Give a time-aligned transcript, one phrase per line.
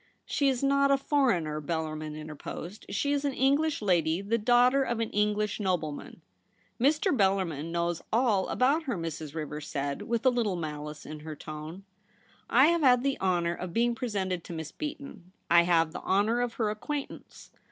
[0.17, 4.39] * She is not a foreigner,' Bellarmin inter posed.' She is an English lady, the
[4.39, 6.21] daughter of an English nobleman.'
[6.53, 7.15] * Mr.
[7.15, 9.35] Bellarmin knows ^// about her,' Mrs.
[9.35, 11.83] Rivers said, with a little malice in her tone.'
[12.49, 16.41] I have had the honour of being presented to Miss Beaton; I have the honour
[16.41, 17.51] of her acquaintance.